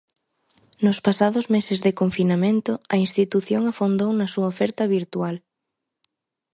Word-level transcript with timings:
Nos 0.85 0.99
pasados 1.07 1.45
meses 1.55 1.79
de 1.85 1.91
confinamento, 2.01 2.71
a 2.93 2.95
institución 3.05 3.61
afondou 3.65 4.11
na 4.15 4.27
súa 4.33 4.47
oferta 4.53 4.83
virtual. 4.97 5.35